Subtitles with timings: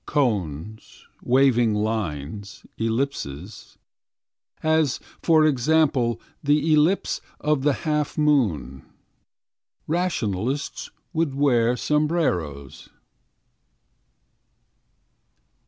[0.07, 3.77] Cones, waving lines, ellipses—
[4.63, 8.83] As, for example, the ellipse of the half moon—
[9.85, 12.89] Rationalists would wear sombreros.